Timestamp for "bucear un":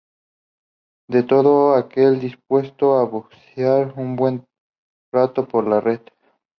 3.05-4.15